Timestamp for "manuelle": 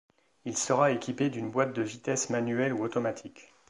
2.31-2.73